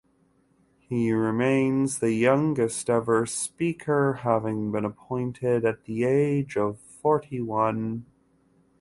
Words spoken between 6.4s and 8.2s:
of forty-one.